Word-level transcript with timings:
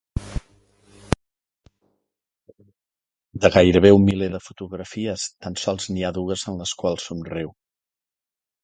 En 3.41 3.53
gairebé 3.57 3.93
un 3.99 4.09
miler 4.09 4.31
de 4.37 4.43
fotografies, 4.47 5.29
tan 5.45 5.63
sols 5.67 5.89
hi 5.99 6.09
ha 6.11 6.15
dues 6.19 6.49
en 6.55 6.63
les 6.65 6.77
quals 6.83 7.09
somriu. 7.13 7.57